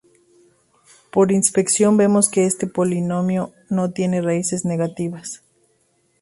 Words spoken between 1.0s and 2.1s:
Por inspección